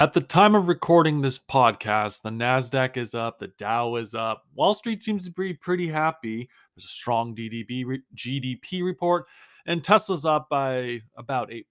[0.00, 4.44] At the time of recording this podcast, the NASDAQ is up, the Dow is up.
[4.54, 6.48] Wall Street seems to be pretty happy.
[6.76, 9.26] There's a strong DDB re- GDP report,
[9.66, 11.64] and Tesla's up by about 8%.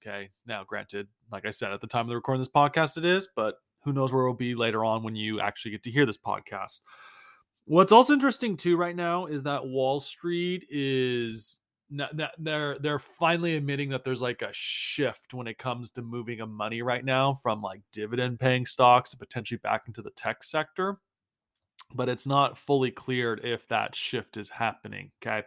[0.00, 0.30] Okay.
[0.46, 3.28] Now, granted, like I said, at the time of the recording this podcast, it is,
[3.34, 6.16] but who knows where it'll be later on when you actually get to hear this
[6.16, 6.82] podcast.
[7.64, 11.58] What's also interesting, too, right now is that Wall Street is
[12.38, 16.48] they're they're finally admitting that there's like a shift when it comes to moving of
[16.48, 20.98] money right now from like dividend paying stocks to potentially back into the tech sector
[21.94, 25.42] but it's not fully cleared if that shift is happening okay?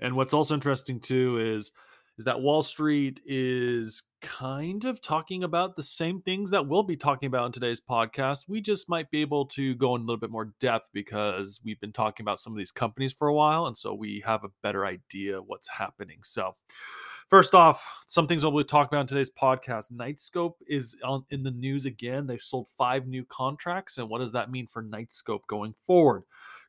[0.00, 1.72] And what's also interesting too is
[2.18, 6.96] is that Wall Street is kind of talking about the same things that we'll be
[6.96, 8.48] talking about in today's podcast.
[8.48, 11.80] We just might be able to go in a little bit more depth because we've
[11.80, 13.66] been talking about some of these companies for a while.
[13.66, 16.18] And so we have a better idea what's happening.
[16.24, 16.56] So,
[17.28, 19.92] first off, some things we'll be talk about in today's podcast.
[19.92, 22.26] Knightscope is on, in the news again.
[22.26, 23.98] They sold five new contracts.
[23.98, 26.24] And what does that mean for Knightscope going forward?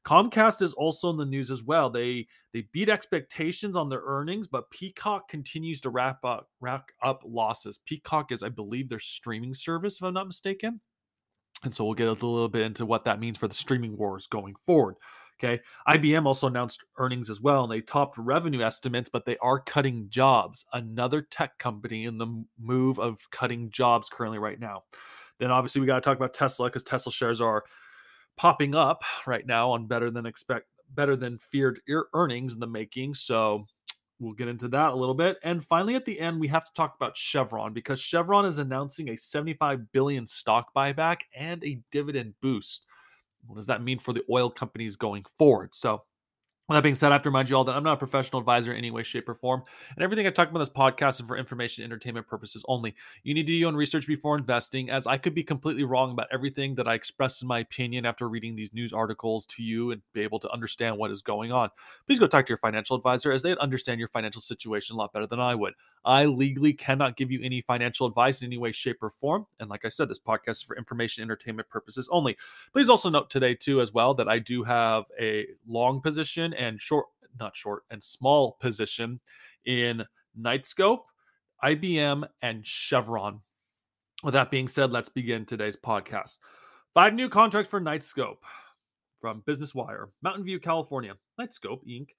[0.06, 1.90] Comcast is also in the news as well.
[1.90, 7.22] They they beat expectations on their earnings, but Peacock continues to wrap up rack up
[7.26, 7.80] losses.
[7.86, 10.80] Peacock is, I believe, their streaming service, if I'm not mistaken.
[11.64, 14.28] And so we'll get a little bit into what that means for the streaming wars
[14.28, 14.96] going forward.
[15.42, 15.62] Okay.
[15.88, 20.08] IBM also announced earnings as well, and they topped revenue estimates, but they are cutting
[20.10, 20.66] jobs.
[20.74, 24.84] Another tech company in the move of cutting jobs currently right now.
[25.40, 27.64] Then obviously we got to talk about Tesla because Tesla shares are
[28.40, 31.82] popping up right now on better than expect better than feared
[32.14, 33.14] earnings in the making.
[33.14, 33.68] So
[34.20, 35.38] we'll get into that a little bit.
[35.44, 39.10] And finally, at the end, we have to talk about Chevron because Chevron is announcing
[39.10, 42.86] a 75 billion stock buyback and a dividend boost.
[43.46, 45.76] What does that mean for the oil companies going forward?
[45.76, 46.04] So
[46.76, 48.72] that being said, I have to remind you all that I'm not a professional advisor
[48.72, 49.64] in any way, shape, or form.
[49.96, 52.96] And everything I talk about this podcast is for information entertainment purposes only.
[53.24, 56.12] You need to do your own research before investing, as I could be completely wrong
[56.12, 59.92] about everything that I express in my opinion after reading these news articles to you
[59.92, 61.70] and be able to understand what is going on.
[62.06, 65.12] Please go talk to your financial advisor as they understand your financial situation a lot
[65.12, 65.74] better than I would.
[66.06, 69.46] I legally cannot give you any financial advice in any way, shape, or form.
[69.60, 72.38] And like I said, this podcast is for information entertainment purposes only.
[72.72, 76.80] Please also note today, too, as well, that I do have a long position and
[76.80, 77.08] short,
[77.40, 79.20] not short, and small position
[79.66, 80.04] in
[80.40, 81.02] Knightscope,
[81.64, 83.40] IBM, and Chevron.
[84.24, 86.38] With that being said, let's begin today's podcast.
[86.94, 88.38] Five new contracts for Knightscope
[89.22, 91.14] from Business Wire, Mountain View, California.
[91.40, 92.10] Knightscope Inc.,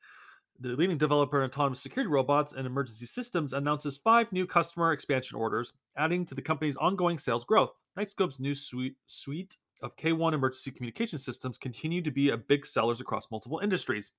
[0.60, 5.38] the leading developer in autonomous security robots and emergency systems, announces five new customer expansion
[5.38, 7.70] orders, adding to the company's ongoing sales growth.
[7.98, 13.00] Knightscope's new suite, suite of K1 emergency communication systems continue to be a big sellers
[13.00, 14.12] across multiple industries.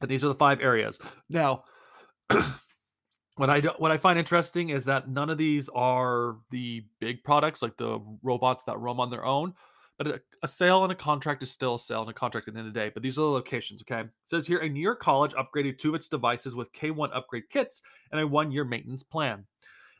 [0.00, 0.98] But these are the five areas.
[1.28, 1.64] Now,
[3.36, 7.62] what I what I find interesting is that none of these are the big products
[7.62, 9.54] like the robots that roam on their own.
[9.98, 12.54] But a, a, sale and a contract is still a sale and a contract at
[12.54, 12.90] the end of the day.
[12.92, 14.00] But these are the locations, okay?
[14.00, 17.48] It says here a New York college upgraded two of its devices with K1 upgrade
[17.50, 19.44] kits and a one year maintenance plan.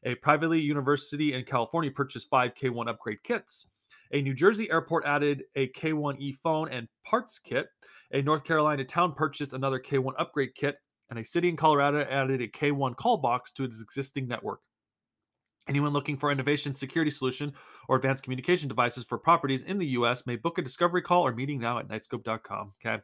[0.04, 3.68] A privately university in California purchased five K1 upgrade kits.
[4.12, 7.68] A New Jersey airport added a K1E phone and parts kit.
[8.12, 10.76] A North Carolina town purchased another K1 upgrade kit,
[11.10, 14.60] and a city in Colorado added a K1 call box to its existing network.
[15.68, 17.52] Anyone looking for innovation security solution
[17.88, 21.32] or advanced communication devices for properties in the US may book a discovery call or
[21.32, 22.72] meeting now at knightscope.com.
[22.84, 23.02] Okay.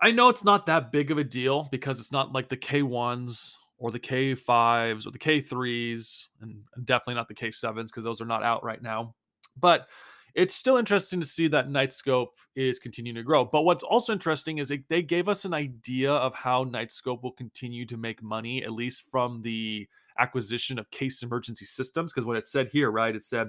[0.00, 3.54] I know it's not that big of a deal because it's not like the K1s
[3.76, 8.42] or the K5s or the K3s, and definitely not the K7s because those are not
[8.42, 9.14] out right now.
[9.58, 9.88] But
[10.34, 13.44] it's still interesting to see that Knightscope is continuing to grow.
[13.44, 17.86] But what's also interesting is they gave us an idea of how Knightscope will continue
[17.86, 22.12] to make money, at least from the acquisition of Case Emergency Systems.
[22.12, 23.14] Because what it said here, right?
[23.14, 23.48] It said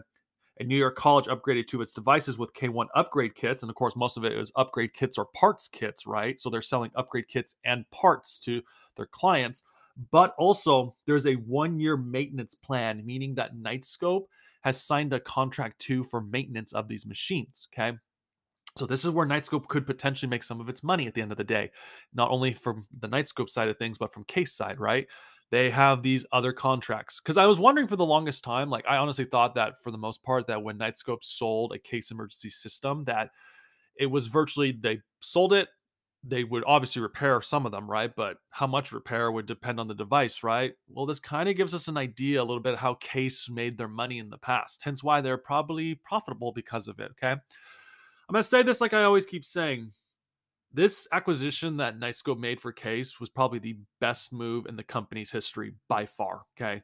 [0.59, 3.63] a New York college upgraded to its devices with K1 upgrade kits.
[3.63, 6.39] And of course, most of it is upgrade kits or parts kits, right?
[6.39, 8.61] So they're selling upgrade kits and parts to
[8.95, 9.63] their clients.
[10.11, 14.25] But also, there's a one year maintenance plan, meaning that Knightscope
[14.61, 17.67] has signed a contract too for maintenance of these machines.
[17.73, 17.97] Okay.
[18.77, 21.31] So this is where Knightscope could potentially make some of its money at the end
[21.31, 21.71] of the day,
[22.13, 25.07] not only from the Knightscope side of things, but from Case side, right?
[25.49, 27.19] They have these other contracts.
[27.19, 29.97] Because I was wondering for the longest time, like I honestly thought that for the
[29.97, 33.31] most part, that when Knightscope sold a case emergency system, that
[33.97, 35.67] it was virtually they sold it,
[36.23, 38.15] they would obviously repair some of them, right?
[38.15, 40.73] But how much repair would depend on the device, right?
[40.87, 43.87] Well, this kind of gives us an idea a little bit how Case made their
[43.87, 47.11] money in the past, hence why they're probably profitable because of it.
[47.11, 47.31] Okay.
[47.31, 49.91] I'm going to say this like I always keep saying
[50.73, 55.31] this acquisition that Knightscope made for Case was probably the best move in the company's
[55.31, 56.41] history by far.
[56.57, 56.81] Okay.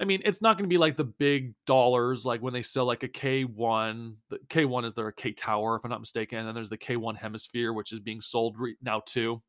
[0.00, 2.84] I mean, it's not going to be like the big dollars, like when they sell
[2.84, 4.14] like a K1.
[4.30, 6.38] The K1 is their K Tower, if I'm not mistaken.
[6.38, 9.42] And then there's the K1 Hemisphere, which is being sold re- now too.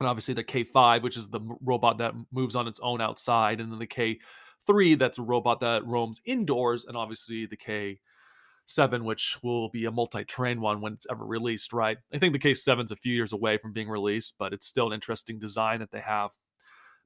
[0.00, 3.60] And obviously the K5, which is the robot that moves on its own outside.
[3.60, 6.84] And then the K3, that's a robot that roams indoors.
[6.84, 8.00] And obviously the K
[8.66, 11.98] seven, which will be a multi-terrain one when it's ever released, right?
[12.12, 14.86] I think the Case seven's a few years away from being released, but it's still
[14.86, 16.30] an interesting design that they have.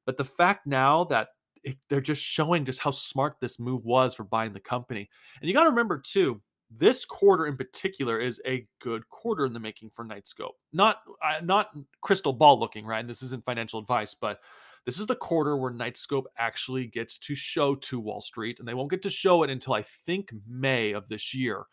[0.04, 1.28] But the fact now that
[1.64, 5.08] it, they're just showing just how smart this move was for buying the company,
[5.40, 9.52] and you got to remember too, this quarter in particular is a good quarter in
[9.52, 10.54] the making for Knightscope.
[10.72, 11.70] Not uh, not
[12.02, 13.00] crystal ball looking, right?
[13.00, 14.40] And this isn't financial advice, but
[14.86, 18.72] this is the quarter where Knightscope actually gets to show to Wall Street, and they
[18.72, 21.66] won't get to show it until I think May of this year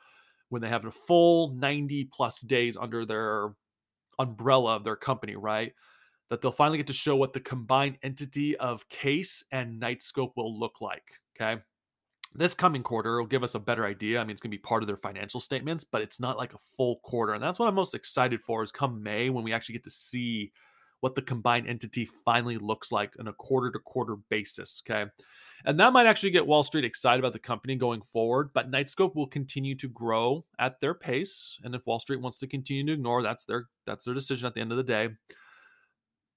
[0.50, 3.54] when they have a full 90 plus days under their
[4.18, 5.74] umbrella of their company, right?
[6.30, 10.59] That they'll finally get to show what the combined entity of Case and Knightscope will
[10.59, 11.04] look like.
[11.36, 11.62] Okay.
[12.36, 14.19] This coming quarter will give us a better idea.
[14.19, 16.54] I mean, it's going to be part of their financial statements, but it's not like
[16.54, 17.33] a full quarter.
[17.33, 19.92] And that's what I'm most excited for is come May when we actually get to
[19.92, 20.51] see
[21.03, 24.81] what the combined entity finally looks like on a quarter to quarter basis.
[24.88, 25.11] Okay.
[25.65, 29.13] And that might actually get Wall Street excited about the company going forward, but Knightscope
[29.13, 31.59] will continue to grow at their pace.
[31.61, 34.53] And if Wall Street wants to continue to ignore, that's their that's their decision at
[34.53, 35.09] the end of the day.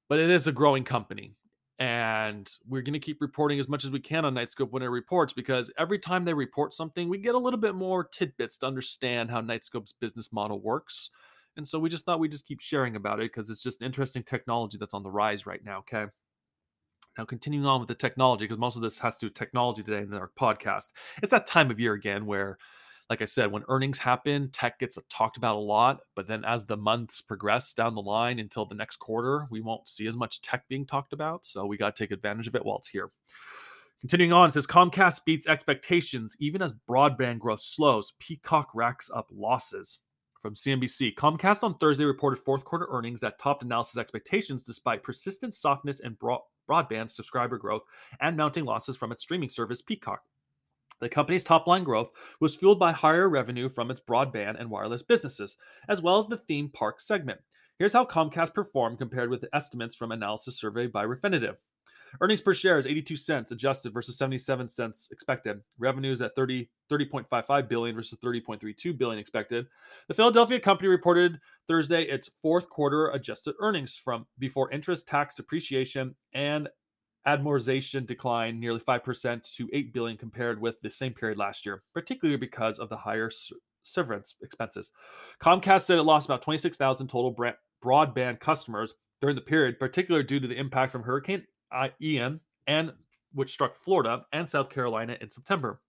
[0.09, 1.37] But it is a growing company.
[1.79, 4.87] And we're going to keep reporting as much as we can on Knightscope when it
[4.87, 8.67] reports because every time they report something, we get a little bit more tidbits to
[8.67, 11.11] understand how Knightscope's business model works.
[11.57, 14.23] And so we just thought we'd just keep sharing about it because it's just interesting
[14.23, 15.79] technology that's on the rise right now.
[15.79, 16.07] Okay.
[17.17, 19.83] Now, continuing on with the technology, because most of this has to do with technology
[19.83, 20.93] today in our podcast.
[21.23, 22.59] It's that time of year again where,
[23.09, 26.01] like I said, when earnings happen, tech gets talked about a lot.
[26.15, 29.89] But then as the months progress down the line until the next quarter, we won't
[29.89, 31.47] see as much tech being talked about.
[31.47, 33.11] So we got to take advantage of it while it's here.
[34.01, 38.13] Continuing on, it says Comcast beats expectations even as broadband growth slows.
[38.19, 40.01] Peacock racks up losses
[40.47, 41.17] from CNBC.
[41.17, 46.13] Comcast on Thursday reported fourth quarter earnings that topped analysis expectations despite persistent softness in
[46.13, 47.83] broad- broadband subscriber growth
[48.21, 50.23] and mounting losses from its streaming service Peacock.
[51.01, 55.03] The company's top line growth was fueled by higher revenue from its broadband and wireless
[55.03, 55.57] businesses,
[55.89, 57.41] as well as the theme park segment.
[57.81, 61.57] Here's how Comcast performed compared with estimates from analysis survey by Refinitiv.
[62.21, 65.61] Earnings per share is 82 cents adjusted versus 77 cents expected.
[65.79, 69.67] Revenues at 30 30.55 billion versus 30.32 billion expected.
[70.09, 76.15] The Philadelphia company reported Thursday its fourth quarter adjusted earnings from before interest, tax, depreciation,
[76.33, 76.69] and
[77.27, 82.39] amortization declined nearly 5% to 8 billion compared with the same period last year, particularly
[82.39, 83.31] because of the higher
[83.83, 84.93] severance expenses.
[85.41, 87.35] Comcast said it lost about 26,000 total
[87.85, 91.45] broadband customers during the period, particularly due to the impact from Hurricane
[92.01, 92.93] Ian, and
[93.33, 95.81] which struck Florida and South Carolina in September,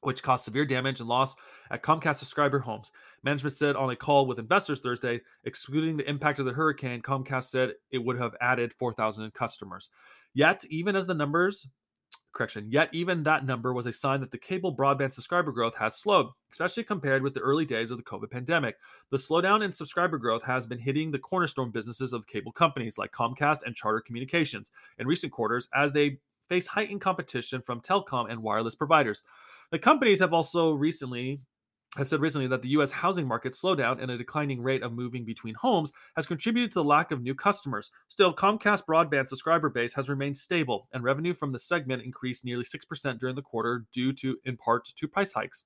[0.00, 1.34] which caused severe damage and loss
[1.70, 2.92] at Comcast subscriber homes.
[3.22, 7.44] Management said on a call with investors Thursday, excluding the impact of the hurricane, Comcast
[7.44, 9.90] said it would have added 4,000 customers.
[10.34, 11.68] Yet, even as the numbers
[12.32, 12.66] correction.
[12.70, 16.28] Yet, even that number was a sign that the cable broadband subscriber growth has slowed,
[16.50, 18.76] especially compared with the early days of the COVID pandemic.
[19.10, 23.12] The slowdown in subscriber growth has been hitting the cornerstone businesses of cable companies like
[23.12, 28.42] Comcast and Charter Communications in recent quarters as they face heightened competition from telecom and
[28.42, 29.22] wireless providers.
[29.70, 31.40] The companies have also recently
[31.98, 32.92] has said recently that the U.S.
[32.92, 36.84] housing market slowdown and a declining rate of moving between homes has contributed to the
[36.84, 37.90] lack of new customers.
[38.06, 42.64] Still, Comcast broadband subscriber base has remained stable, and revenue from the segment increased nearly
[42.64, 45.64] 6% during the quarter due to, in part, to price hikes.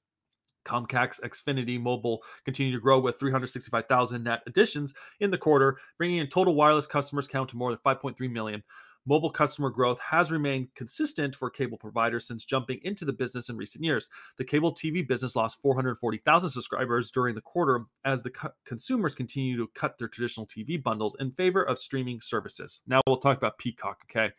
[0.64, 6.28] Comcast Xfinity Mobile continued to grow with 365,000 net additions in the quarter, bringing in
[6.28, 8.62] total wireless customers count to more than 5.3 million.
[9.04, 13.56] Mobile customer growth has remained consistent for cable providers since jumping into the business in
[13.56, 14.08] recent years.
[14.38, 19.56] The cable TV business lost 440,000 subscribers during the quarter as the co- consumers continue
[19.56, 22.82] to cut their traditional TV bundles in favor of streaming services.
[22.86, 24.30] Now we'll talk about Peacock, okay?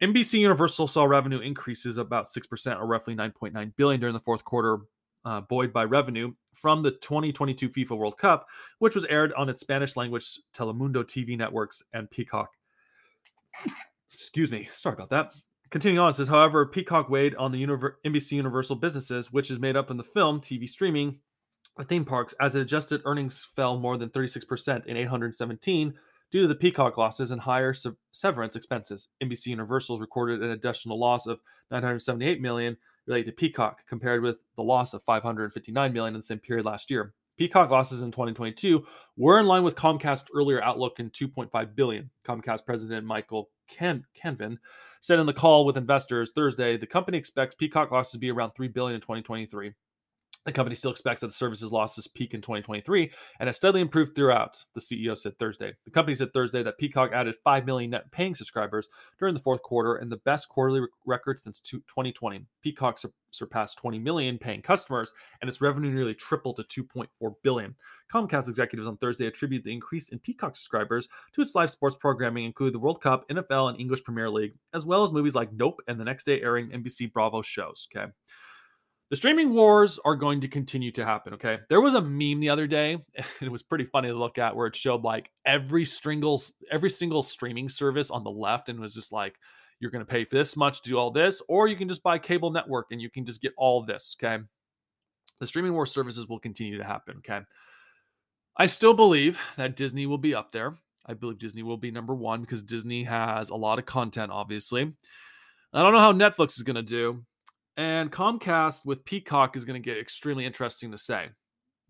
[0.00, 4.78] NBC Universal saw revenue increases about 6% or roughly 9.9 billion during the fourth quarter,
[5.26, 8.46] uh, buoyed by revenue from the 2022 FIFA World Cup,
[8.78, 12.55] which was aired on its Spanish language Telemundo TV networks and Peacock.
[14.12, 14.68] Excuse me.
[14.72, 15.34] Sorry about that.
[15.70, 19.76] Continuing on, says, however, Peacock weighed on the Univer- NBC Universal businesses, which is made
[19.76, 21.18] up in the film, TV streaming,
[21.76, 25.94] the theme parks, as adjusted earnings fell more than 36% in 817
[26.30, 29.08] due to the Peacock losses and higher se- severance expenses.
[29.22, 34.62] NBC Universal recorded an additional loss of 978 million related to Peacock, compared with the
[34.62, 37.12] loss of 559 million in the same period last year.
[37.36, 38.84] Peacock losses in 2022
[39.16, 42.10] were in line with Comcast earlier outlook in 2.5 billion.
[42.24, 44.04] Comcast president Michael Ken-
[45.00, 48.52] said in the call with investors Thursday, the company expects Peacock losses to be around
[48.52, 49.72] 3 billion in 2023.
[50.46, 53.10] The company still expects that the service's losses peak in 2023
[53.40, 55.72] and has steadily improved throughout, the CEO said Thursday.
[55.84, 58.86] The company said Thursday that Peacock added 5 million net paying subscribers
[59.18, 62.46] during the fourth quarter and the best quarterly record since 2020.
[62.62, 67.74] Peacock sur- surpassed 20 million paying customers and its revenue nearly tripled to 2.4 billion.
[68.12, 72.44] Comcast executives on Thursday attributed the increase in Peacock subscribers to its live sports programming,
[72.44, 75.80] including the World Cup, NFL, and English Premier League, as well as movies like Nope
[75.88, 77.88] and the next day airing NBC Bravo shows.
[77.92, 78.12] Okay
[79.10, 81.34] the streaming wars are going to continue to happen.
[81.34, 81.58] Okay.
[81.68, 84.54] There was a meme the other day, and it was pretty funny to look at
[84.54, 88.94] where it showed like every single every single streaming service on the left and was
[88.94, 89.36] just like,
[89.78, 92.18] you're going to pay this much to do all this, or you can just buy
[92.18, 94.16] cable network and you can just get all this.
[94.20, 94.42] Okay.
[95.38, 97.16] The streaming war services will continue to happen.
[97.18, 97.40] Okay.
[98.56, 100.78] I still believe that Disney will be up there.
[101.04, 104.92] I believe Disney will be number one because Disney has a lot of content, obviously.
[105.72, 107.22] I don't know how Netflix is going to do,
[107.76, 111.28] and Comcast with Peacock is going to get extremely interesting to say,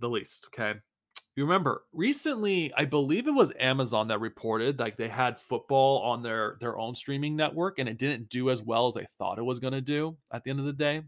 [0.00, 0.49] the least.
[0.49, 0.78] Okay.
[1.37, 6.23] You remember recently, I believe it was Amazon that reported like they had football on
[6.23, 9.45] their their own streaming network and it didn't do as well as they thought it
[9.45, 11.02] was going to do at the end of the day.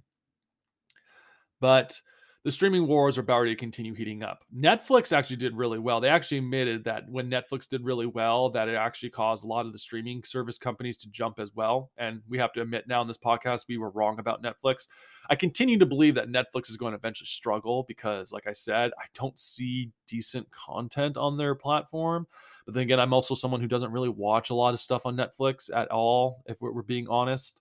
[1.61, 1.99] But
[2.45, 4.45] the streaming wars are about to continue heating up.
[4.57, 6.01] Netflix actually did really well.
[6.01, 9.67] They actually admitted that when Netflix did really well, that it actually caused a lot
[9.67, 11.91] of the streaming service companies to jump as well.
[11.99, 14.87] And we have to admit now in this podcast, we were wrong about Netflix.
[15.29, 18.93] I continue to believe that Netflix is going to eventually struggle because, like I said,
[18.99, 22.27] I don't see decent content on their platform.
[22.65, 25.17] But then again, I'm also someone who doesn't really watch a lot of stuff on
[25.17, 27.61] Netflix at all, if we're, being honest.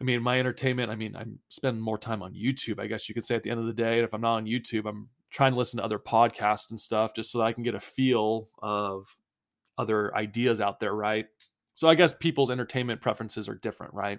[0.00, 3.14] I mean, my entertainment, I mean, I'm spending more time on YouTube, I guess you
[3.14, 3.94] could say at the end of the day.
[3.98, 7.14] And if I'm not on YouTube, I'm trying to listen to other podcasts and stuff
[7.14, 9.16] just so that I can get a feel of
[9.78, 11.26] other ideas out there, right?
[11.74, 14.18] So I guess people's entertainment preferences are different, right?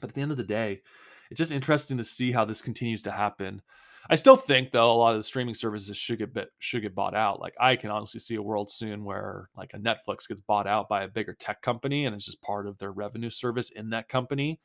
[0.00, 0.82] But at the end of the day,
[1.30, 3.62] it's just interesting to see how this continues to happen.
[4.08, 6.94] I still think though a lot of the streaming services should get bit, should get
[6.94, 7.40] bought out.
[7.40, 10.88] Like I can honestly see a world soon where like a Netflix gets bought out
[10.88, 14.08] by a bigger tech company and it's just part of their revenue service in that
[14.08, 14.60] company.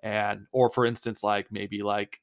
[0.00, 2.20] And or for instance, like maybe like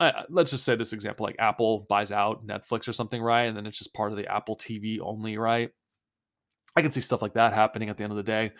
[0.00, 3.44] uh, let's just say this example like Apple buys out Netflix or something, right?
[3.44, 5.70] And then it's just part of the Apple TV only, right?
[6.76, 8.52] I can see stuff like that happening at the end of the day.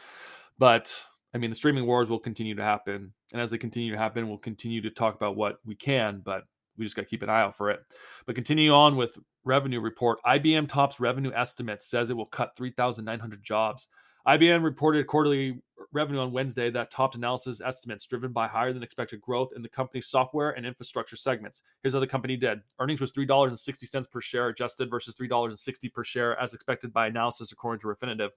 [0.59, 1.00] But
[1.35, 3.12] I mean, the streaming wars will continue to happen.
[3.33, 6.45] And as they continue to happen, we'll continue to talk about what we can, but
[6.78, 7.80] we just got to keep an eye out for it.
[8.26, 10.18] But continue on with revenue report.
[10.25, 13.88] IBM tops revenue estimate says it will cut 3,900 jobs.
[14.26, 15.61] IBM reported quarterly
[15.92, 19.68] revenue on Wednesday that topped analysis estimates driven by higher than expected growth in the
[19.68, 21.62] company's software and infrastructure segments.
[21.82, 22.61] Here's how the company did.
[22.78, 27.80] Earnings was $3.60 per share adjusted versus $3.60 per share as expected by analysis according
[27.80, 28.30] to Refinitiv.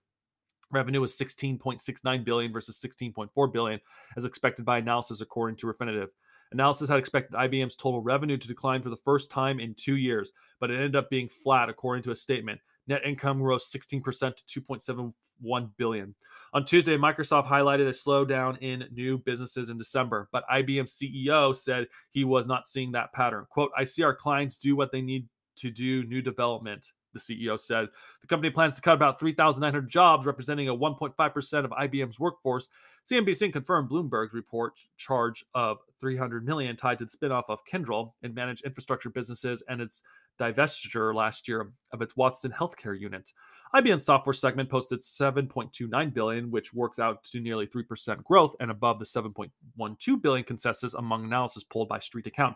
[0.71, 3.79] Revenue was 16.69 billion versus 16.4 billion
[4.15, 6.07] as expected by analysis according to Refinitiv.
[6.51, 10.31] Analysis had expected IBM's total revenue to decline for the first time in two years,
[10.59, 12.59] but it ended up being flat, according to a statement.
[12.87, 16.13] Net income rose 16% to 2.71 billion.
[16.53, 21.87] On Tuesday, Microsoft highlighted a slowdown in new businesses in December, but IBM CEO said
[22.09, 23.45] he was not seeing that pattern.
[23.49, 27.59] "Quote: I see our clients do what they need to do new development the CEO
[27.59, 27.87] said.
[28.21, 32.69] The company plans to cut about 3,900 jobs, representing a 1.5% of IBM's workforce.
[33.09, 38.35] CNBC confirmed Bloomberg's report charge of 300 million tied to the spinoff of Kyndryl and
[38.35, 40.01] managed infrastructure businesses and its
[40.39, 43.31] divestiture last year of its Watson healthcare unit.
[43.75, 48.99] IBM's software segment posted 7.29 billion, which works out to nearly 3% growth and above
[48.99, 52.55] the 7.12 billion consensus among analysis pulled by StreetAccount.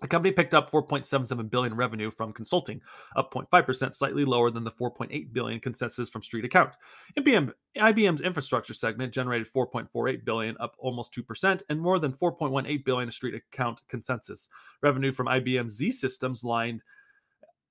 [0.00, 2.80] The company picked up 4.77 billion revenue from consulting,
[3.16, 6.74] up 0.5%, slightly lower than the 4.8 billion consensus from StreetAccount.
[7.18, 13.08] IBM, IBM's infrastructure segment generated 4.48 billion, up almost 2%, and more than 4.18 billion
[13.08, 14.48] of StreetAccount consensus.
[14.82, 16.80] Revenue from IBM Z Systems line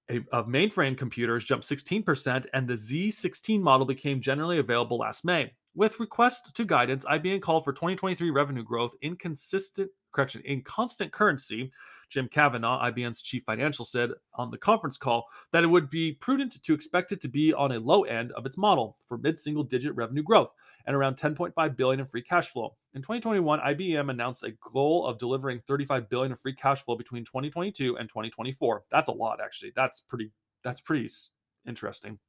[0.09, 5.51] eh, of mainframe computers jumped 16%, and the Z16 model became generally available last May.
[5.75, 11.11] With request to guidance, IBM called for 2023 revenue growth in consistent correction in constant
[11.11, 11.71] currency
[12.09, 16.61] Jim Kavanaugh, IBM's chief financial, said on the conference call that it would be prudent
[16.63, 19.95] to expect it to be on a low end of its model for mid-single digit
[19.95, 20.51] revenue growth
[20.85, 22.75] and around 10.5 billion in free cash flow.
[22.93, 27.23] In 2021, IBM announced a goal of delivering 35 billion of free cash flow between
[27.23, 28.83] 2022 and 2024.
[28.89, 29.71] That's a lot actually.
[29.75, 30.31] That's pretty
[30.63, 31.09] that's pretty
[31.67, 32.19] interesting.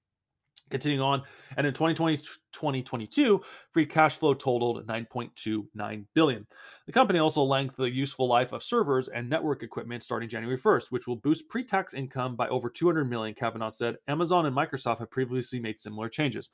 [0.71, 1.23] Continuing on,
[1.57, 3.41] and in 2020, 2022,
[3.73, 6.47] free cash flow totaled 9.29 billion.
[6.87, 10.91] The company also lengthened the useful life of servers and network equipment starting January 1st,
[10.91, 13.35] which will boost pre-tax income by over 200 million.
[13.35, 16.51] Kavanaugh said Amazon and Microsoft have previously made similar changes.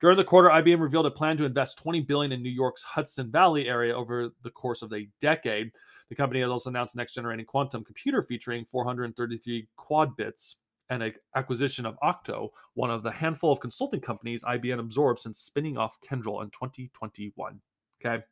[0.00, 3.32] During the quarter, IBM revealed a plan to invest 20 billion in New York's Hudson
[3.32, 5.72] Valley area over the course of a decade.
[6.08, 10.56] The company has also announced next generation quantum computer featuring 433 qubits
[10.90, 15.40] and an acquisition of Octo, one of the handful of consulting companies IBM absorbed since
[15.40, 17.60] spinning off Kyndryl in 2021.
[18.04, 18.22] Okay.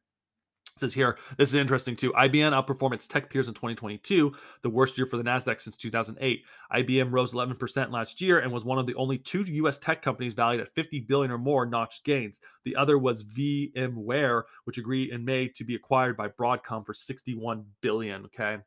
[0.76, 2.12] It says here, this is interesting too.
[2.14, 6.44] IBM outperformed its tech peers in 2022, the worst year for the NASDAQ since 2008.
[6.74, 10.34] IBM rose 11% last year and was one of the only two US tech companies
[10.34, 12.40] valued at 50 billion or more notched gains.
[12.64, 17.64] The other was VMware, which agreed in May to be acquired by Broadcom for 61
[17.80, 18.24] billion.
[18.24, 18.58] Okay.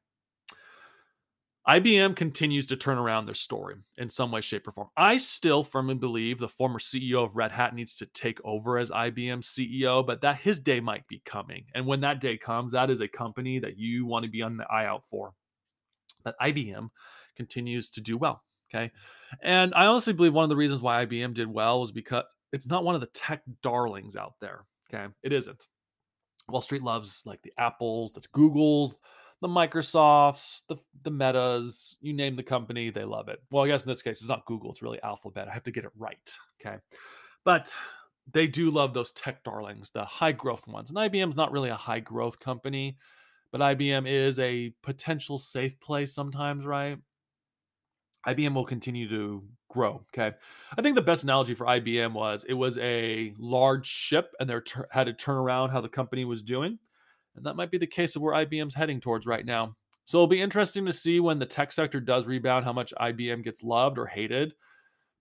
[1.67, 4.87] IBM continues to turn around their story in some way, shape, or form.
[4.95, 8.89] I still firmly believe the former CEO of Red Hat needs to take over as
[8.89, 11.65] IBM CEO, but that his day might be coming.
[11.75, 14.55] And when that day comes, that is a company that you want to be on
[14.55, 15.33] the eye out for.
[16.23, 16.87] But IBM
[17.35, 18.43] continues to do well.
[18.73, 18.91] Okay.
[19.41, 22.67] And I honestly believe one of the reasons why IBM did well was because it's
[22.67, 24.63] not one of the tech darlings out there.
[24.89, 25.11] Okay.
[25.21, 25.67] It isn't.
[26.47, 28.99] Wall Street loves like the Apples, the Googles,
[29.41, 33.41] the Microsofts, the the Metas, you name the company, they love it.
[33.51, 35.47] Well, I guess in this case, it's not Google, it's really Alphabet.
[35.47, 36.37] I have to get it right.
[36.59, 36.77] Okay.
[37.45, 37.75] But
[38.31, 40.89] they do love those tech darlings, the high growth ones.
[40.89, 42.97] And IBM's not really a high growth company,
[43.51, 46.97] but IBM is a potential safe place sometimes, right?
[48.27, 50.01] IBM will continue to grow.
[50.13, 50.35] Okay.
[50.77, 54.55] I think the best analogy for IBM was it was a large ship and they
[54.91, 56.79] had to turn around how the company was doing.
[57.37, 59.75] And that might be the case of where IBM's heading towards right now.
[60.05, 63.43] So it'll be interesting to see when the tech sector does rebound how much IBM
[63.43, 64.53] gets loved or hated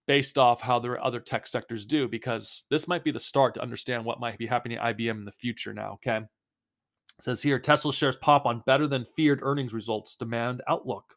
[0.07, 3.63] based off how their other tech sectors do, because this might be the start to
[3.63, 5.95] understand what might be happening at IBM in the future now.
[5.95, 6.19] Okay.
[6.19, 11.15] It says here Tesla shares pop on better than feared earnings results, demand outlook.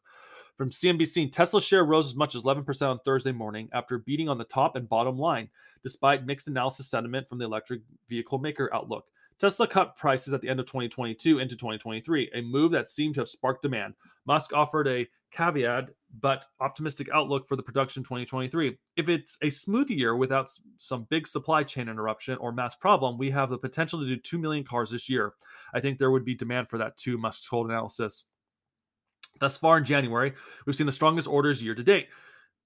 [0.56, 4.36] From CNBC, Tesla share rose as much as 11% on Thursday morning after beating on
[4.36, 5.48] the top and bottom line,
[5.82, 9.04] despite mixed analysis sentiment from the electric vehicle maker outlook.
[9.40, 13.22] Tesla cut prices at the end of 2022 into 2023, a move that seemed to
[13.22, 13.94] have sparked demand.
[14.26, 15.88] Musk offered a caveat
[16.20, 18.76] but optimistic outlook for the production 2023.
[18.96, 23.30] If it's a smooth year without some big supply chain interruption or mass problem, we
[23.30, 25.32] have the potential to do 2 million cars this year.
[25.72, 28.24] I think there would be demand for that too, Musk told analysis.
[29.38, 30.34] Thus far in January,
[30.66, 32.08] we've seen the strongest orders year to date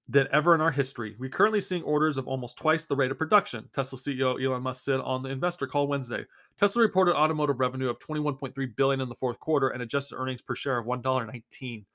[0.07, 1.15] than ever in our history.
[1.17, 3.67] We're currently seeing orders of almost twice the rate of production.
[3.73, 6.25] Tesla CEO Elon Musk said on the investor call Wednesday.
[6.57, 10.55] Tesla reported automotive revenue of 21.3 billion in the fourth quarter and adjusted earnings per
[10.55, 11.85] share of $1.19.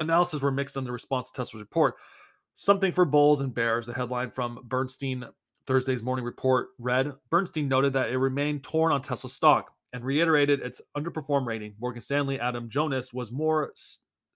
[0.00, 1.96] Analysis were mixed on the response to Tesla's report.
[2.54, 3.86] Something for bulls and bears.
[3.86, 5.26] The headline from Bernstein
[5.66, 10.60] Thursday's morning report read Bernstein noted that it remained torn on Tesla stock and reiterated
[10.60, 11.74] its underperform rating.
[11.80, 13.72] Morgan Stanley Adam Jonas was more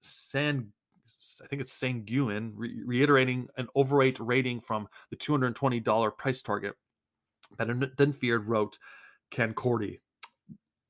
[0.00, 0.66] san
[1.42, 6.74] I think it's sanguine, re- reiterating an overweight rating from the $220 price target.
[7.56, 8.78] Better than feared, wrote
[9.32, 9.98] Canaccord.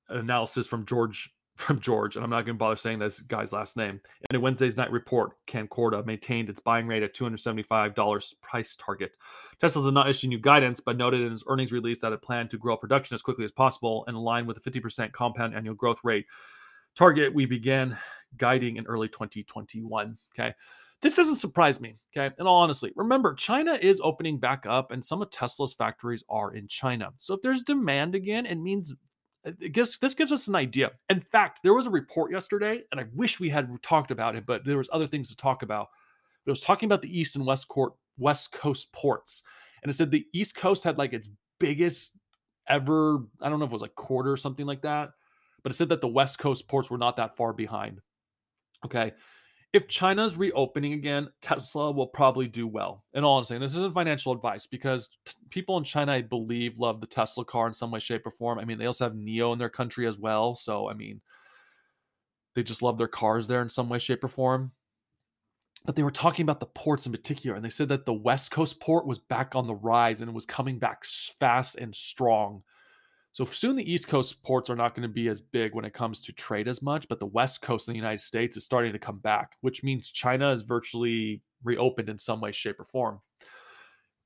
[0.09, 3.53] An analysis from George from George, and I'm not going to bother saying this guy's
[3.53, 4.01] last name.
[4.31, 9.17] In a Wednesday's night report, Canaccord maintained its buying rate at $275 price target.
[9.61, 12.49] Tesla did not issue new guidance, but noted in its earnings release that it planned
[12.51, 16.01] to grow production as quickly as possible and align with a 50% compound annual growth
[16.03, 16.25] rate
[16.97, 17.97] target we began
[18.37, 20.17] guiding in early 2021.
[20.35, 20.55] Okay.
[21.03, 21.95] This doesn't surprise me.
[22.15, 22.35] Okay.
[22.39, 26.69] And honestly, remember, China is opening back up and some of Tesla's factories are in
[26.69, 27.11] China.
[27.17, 28.93] So if there's demand again, it means
[29.47, 30.91] uh, it gives, this gives us an idea.
[31.09, 34.45] In fact, there was a report yesterday, and I wish we had talked about it,
[34.47, 35.89] but there was other things to talk about.
[36.45, 39.43] But it was talking about the East and West Court, West Coast ports,
[39.83, 42.19] and it said the East Coast had like its biggest
[42.69, 43.25] ever.
[43.41, 45.11] I don't know if it was like quarter or something like that,
[45.63, 48.01] but it said that the West Coast ports were not that far behind.
[48.85, 49.13] Okay.
[49.73, 53.05] If China's reopening again, Tesla will probably do well.
[53.15, 56.79] And all I'm saying, this isn't financial advice because t- people in China, I believe,
[56.79, 58.59] love the Tesla car in some way, shape, or form.
[58.59, 60.57] I mean, they also have NIO in their country as well.
[60.57, 61.21] So, I mean,
[62.55, 64.73] they just love their cars there in some way, shape, or form.
[65.85, 68.51] But they were talking about the ports in particular, and they said that the West
[68.51, 71.05] Coast port was back on the rise and it was coming back
[71.39, 72.63] fast and strong.
[73.33, 75.95] So soon the East Coast ports are not going to be as big when it
[75.95, 78.93] comes to trade as much, but the West Coast in the United States is starting
[78.93, 83.21] to come back, which means China is virtually reopened in some way, shape, or form.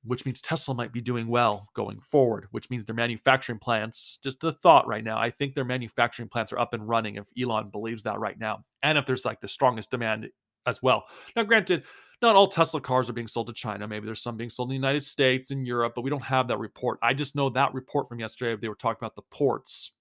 [0.03, 4.43] Which means Tesla might be doing well going forward, which means their manufacturing plants, just
[4.43, 7.69] a thought right now, I think their manufacturing plants are up and running if Elon
[7.69, 8.63] believes that right now.
[8.83, 10.29] And if there's like the strongest demand
[10.65, 11.05] as well.
[11.35, 11.83] Now, granted,
[12.21, 13.87] not all Tesla cars are being sold to China.
[13.87, 16.47] Maybe there's some being sold in the United States and Europe, but we don't have
[16.47, 16.99] that report.
[17.01, 18.59] I just know that report from yesterday.
[18.59, 19.91] They were talking about the ports.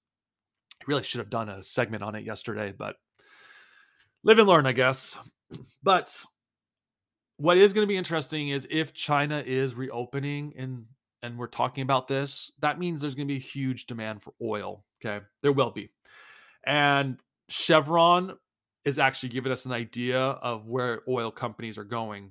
[0.80, 2.96] I really should have done a segment on it yesterday, but
[4.22, 5.18] live and learn, I guess.
[5.82, 6.24] But
[7.36, 10.84] what is going to be interesting is if China is reopening and
[11.22, 14.84] and we're talking about this, that means there's going to be huge demand for oil.
[15.04, 15.90] Okay, there will be,
[16.66, 18.36] and Chevron
[18.84, 22.30] is actually giving us an idea of where oil companies are going,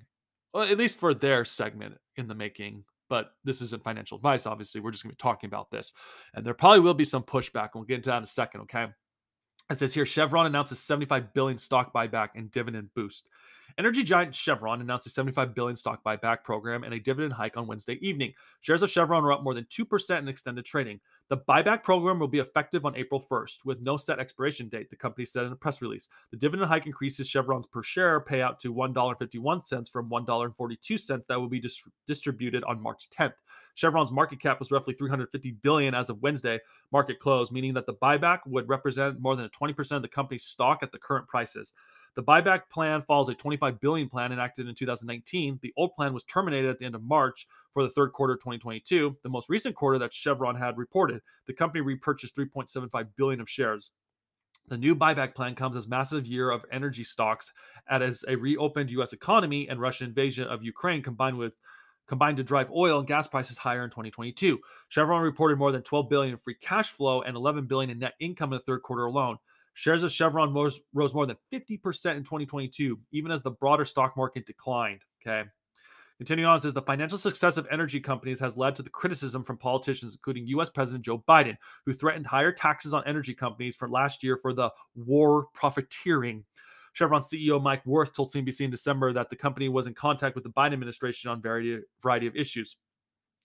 [0.54, 2.84] well, at least for their segment in the making.
[3.10, 4.82] But this isn't financial advice, obviously.
[4.82, 5.94] We're just going to be talking about this.
[6.34, 7.70] And there probably will be some pushback.
[7.74, 8.88] And we'll get into that in a second, okay?
[9.70, 13.28] It says here Chevron announces 75 billion stock buyback and dividend boost.
[13.78, 17.66] Energy giant Chevron announced a 75 billion stock buyback program and a dividend hike on
[17.66, 18.34] Wednesday evening.
[18.62, 21.00] Shares of Chevron were up more than 2% in extended trading.
[21.34, 24.96] The buyback program will be effective on April 1st with no set expiration date, the
[24.96, 26.08] company said in a press release.
[26.30, 31.60] The dividend hike increases Chevron's per share payout to $1.51 from $1.42 that will be
[31.60, 33.34] dis- distributed on March 10th.
[33.74, 36.60] Chevron's market cap was roughly 350 billion as of Wednesday
[36.92, 40.84] market close, meaning that the buyback would represent more than 20% of the company's stock
[40.84, 41.74] at the current prices.
[42.16, 45.60] The buyback plan follows a 25 billion plan enacted in 2019.
[45.62, 48.40] The old plan was terminated at the end of March for the third quarter of
[48.40, 51.22] 2022, the most recent quarter that Chevron had reported.
[51.48, 53.92] The company repurchased 3.75 billion of shares.
[54.68, 57.52] The new buyback plan comes as massive year of energy stocks
[57.90, 61.54] as a reopened US economy and Russian invasion of Ukraine combined with
[62.08, 64.60] combined to drive oil and gas prices higher in 2022.
[64.90, 68.14] Chevron reported more than 12 billion in free cash flow and 11 billion in net
[68.20, 69.38] income in the third quarter alone.
[69.74, 70.82] Shares of Chevron rose,
[71.14, 71.72] more than 50%
[72.18, 75.02] in 2022, even as the broader stock market declined.
[75.22, 75.48] Okay.
[76.20, 79.58] Continuing on, says the financial success of energy companies has led to the criticism from
[79.58, 80.70] politicians, including U.S.
[80.70, 84.70] President Joe Biden, who threatened higher taxes on energy companies for last year for the
[84.96, 86.46] war profiteering.
[86.94, 90.44] Chevron CEO Mike Wirth told CNBC in December that the company was in contact with
[90.44, 92.78] the Biden administration on variety, variety of issues.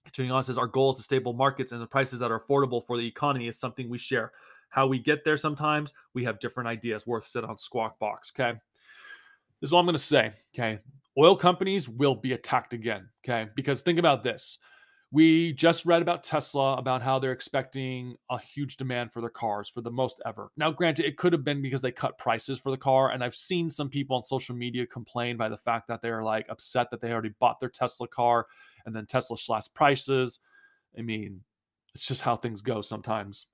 [0.04, 2.86] Continuing on, says our goal is to stable markets and the prices that are affordable
[2.86, 4.32] for the economy is something we share.
[4.68, 7.06] How we get there sometimes, we have different ideas.
[7.06, 8.32] Wirth said on Squawk Box.
[8.38, 8.58] Okay.
[9.60, 10.30] This is all I'm going to say.
[10.54, 10.78] Okay.
[11.16, 13.08] Oil companies will be attacked again.
[13.24, 13.50] Okay.
[13.56, 14.58] Because think about this.
[15.10, 19.66] We just read about Tesla about how they're expecting a huge demand for their cars
[19.66, 20.52] for the most ever.
[20.58, 23.10] Now, granted, it could have been because they cut prices for the car.
[23.12, 26.46] And I've seen some people on social media complain by the fact that they're like
[26.50, 28.46] upset that they already bought their Tesla car
[28.84, 30.40] and then Tesla slashed prices.
[30.96, 31.40] I mean,
[31.94, 33.46] it's just how things go sometimes.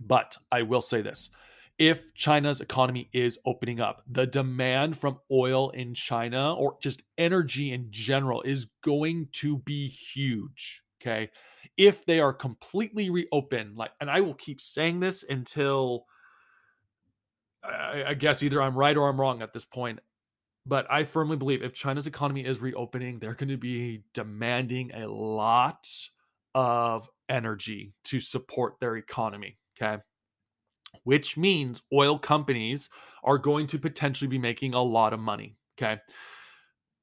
[0.00, 1.30] But I will say this
[1.78, 7.72] if China's economy is opening up, the demand from oil in China or just energy
[7.72, 10.82] in general is going to be huge.
[11.00, 11.30] Okay.
[11.76, 16.06] If they are completely reopened, like, and I will keep saying this until
[17.64, 19.98] I, I guess either I'm right or I'm wrong at this point.
[20.66, 25.06] But I firmly believe if China's economy is reopening, they're going to be demanding a
[25.06, 25.86] lot
[26.54, 29.58] of energy to support their economy.
[29.80, 30.02] Okay.
[31.04, 32.88] Which means oil companies
[33.24, 35.56] are going to potentially be making a lot of money.
[35.76, 36.00] Okay.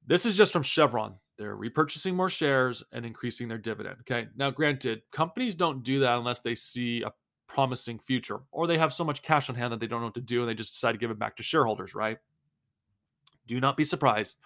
[0.06, 1.14] This is just from Chevron.
[1.38, 3.96] They're repurchasing more shares and increasing their dividend.
[4.00, 4.28] Okay.
[4.36, 7.12] Now, granted, companies don't do that unless they see a
[7.46, 10.14] promising future or they have so much cash on hand that they don't know what
[10.14, 12.18] to do and they just decide to give it back to shareholders, right?
[13.46, 14.38] Do not be surprised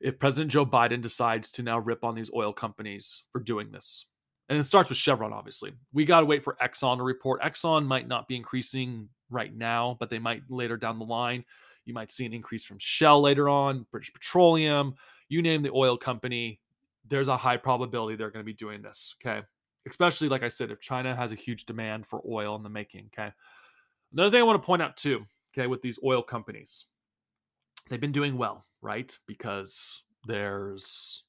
[0.00, 4.06] if President Joe Biden decides to now rip on these oil companies for doing this.
[4.48, 5.72] And it starts with Chevron, obviously.
[5.92, 7.42] We got to wait for Exxon to report.
[7.42, 11.44] Exxon might not be increasing right now, but they might later down the line.
[11.84, 14.94] You might see an increase from Shell later on, British Petroleum,
[15.28, 16.60] you name the oil company.
[17.08, 19.14] There's a high probability they're going to be doing this.
[19.20, 19.42] Okay.
[19.88, 23.10] Especially, like I said, if China has a huge demand for oil in the making.
[23.12, 23.32] Okay.
[24.12, 25.24] Another thing I want to point out too,
[25.56, 26.86] okay, with these oil companies,
[27.88, 29.16] they've been doing well, right?
[29.26, 31.22] Because there's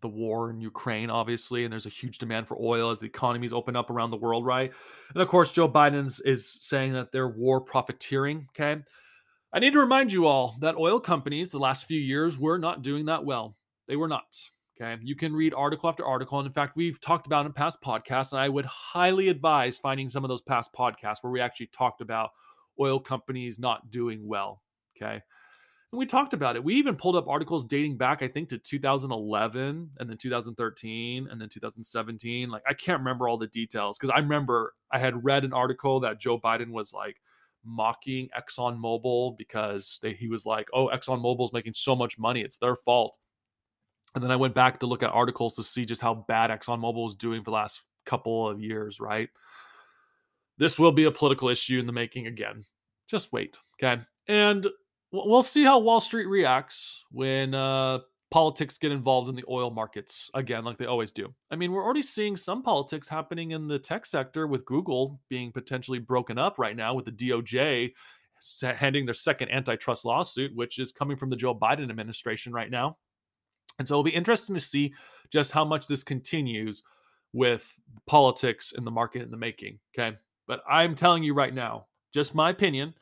[0.00, 3.52] the war in Ukraine, obviously, and there's a huge demand for oil as the economies
[3.52, 4.72] open up around the world, right?
[5.14, 8.48] And of course, Joe Biden is saying that they're war profiteering.
[8.50, 8.82] Okay.
[9.52, 12.82] I need to remind you all that oil companies the last few years were not
[12.82, 13.56] doing that well.
[13.88, 14.36] They were not.
[14.80, 15.00] Okay.
[15.02, 16.38] You can read article after article.
[16.38, 20.08] And in fact, we've talked about in past podcasts, and I would highly advise finding
[20.08, 22.30] some of those past podcasts where we actually talked about
[22.78, 24.62] oil companies not doing well.
[24.96, 25.20] Okay.
[25.92, 26.62] And we talked about it.
[26.62, 31.40] We even pulled up articles dating back, I think, to 2011 and then 2013 and
[31.40, 32.48] then 2017.
[32.48, 36.00] Like, I can't remember all the details because I remember I had read an article
[36.00, 37.16] that Joe Biden was like
[37.64, 42.40] mocking ExxonMobil because they, he was like, oh, ExxonMobil is making so much money.
[42.40, 43.18] It's their fault.
[44.14, 47.04] And then I went back to look at articles to see just how bad ExxonMobil
[47.04, 49.28] was doing for the last couple of years, right?
[50.56, 52.64] This will be a political issue in the making again.
[53.08, 53.58] Just wait.
[53.82, 54.02] Okay.
[54.28, 54.68] And
[55.12, 60.30] we'll see how Wall Street reacts when uh, politics get involved in the oil markets
[60.34, 61.34] again, like they always do.
[61.50, 65.52] I mean, we're already seeing some politics happening in the tech sector with Google being
[65.52, 67.92] potentially broken up right now with the DOJ
[68.62, 72.96] handing their second antitrust lawsuit, which is coming from the Joe Biden administration right now.
[73.78, 74.94] And so it'll be interesting to see
[75.30, 76.82] just how much this continues
[77.32, 77.74] with
[78.06, 79.78] politics in the market in the making.
[79.94, 80.16] Okay.
[80.46, 82.94] But I'm telling you right now, just my opinion,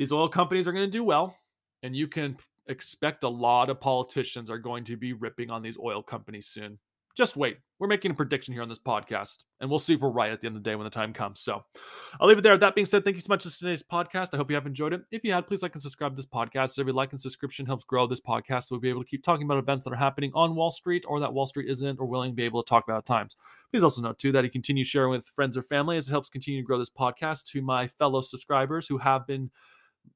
[0.00, 1.36] these oil companies are going to do well.
[1.82, 5.76] And you can expect a lot of politicians are going to be ripping on these
[5.76, 6.78] oil companies soon.
[7.14, 7.58] Just wait.
[7.78, 10.40] We're making a prediction here on this podcast, and we'll see if we're right at
[10.40, 11.40] the end of the day when the time comes.
[11.40, 11.62] So
[12.18, 12.56] I'll leave it there.
[12.56, 14.32] That being said, thank you so much for today's podcast.
[14.32, 15.02] I hope you have enjoyed it.
[15.10, 16.78] If you had, please like and subscribe to this podcast.
[16.78, 18.64] Every like and subscription helps grow this podcast.
[18.64, 21.04] So we'll be able to keep talking about events that are happening on Wall Street
[21.08, 23.36] or that Wall Street isn't or willing to be able to talk about at times.
[23.70, 26.30] Please also note, too, that you continue sharing with friends or family as it helps
[26.30, 29.50] continue to grow this podcast to my fellow subscribers who have been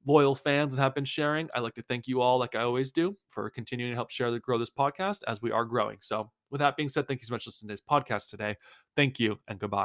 [0.05, 1.49] loyal fans and have been sharing.
[1.53, 4.31] I'd like to thank you all, like I always do, for continuing to help share
[4.31, 5.97] the grow this podcast as we are growing.
[6.01, 8.55] So, with that being said, thank you so much for listening to this podcast today.
[8.95, 9.83] Thank you and goodbye.